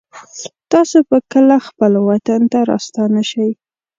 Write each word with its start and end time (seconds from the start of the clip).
تاسو 0.71 0.97
به 1.09 1.17
کله 1.31 1.55
خپل 1.67 1.91
وطن 2.07 2.41
ته 2.51 2.59
راستانه 2.71 3.21
شئ 3.31 3.49